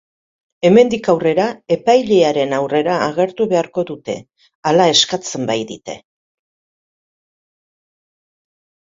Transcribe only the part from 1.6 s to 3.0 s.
epailearen aurrera